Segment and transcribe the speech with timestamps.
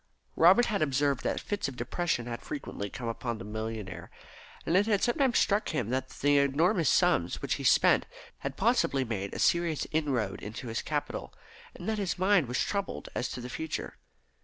[0.35, 4.09] Robert had observed that fits of depression had frequently come upon the millionaire,
[4.65, 8.07] and it had sometimes struck him that the enormous sums which he spent
[8.39, 11.35] had possibly made a serious inroad into his capital,
[11.75, 13.99] and that his mind was troubled as to the future.